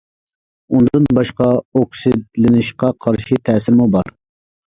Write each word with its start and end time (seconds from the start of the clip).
ئۇندىن 0.77 1.03
باشقا 1.17 1.49
ئوكسىدلىنىشقا 1.81 2.89
قارشى 3.07 3.37
تەسىرىمۇ 3.51 3.87
بار. 3.97 4.13